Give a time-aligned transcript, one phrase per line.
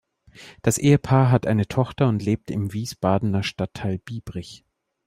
[0.63, 4.65] Das Ehepaar hat eine Tochter und lebt im Wiesbadener Stadtteil Biebrich.